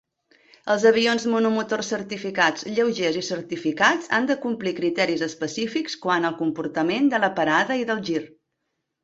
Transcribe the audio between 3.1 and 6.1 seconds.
i certificats han de complir criteris específics